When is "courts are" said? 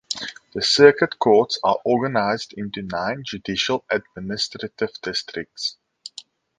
1.19-1.77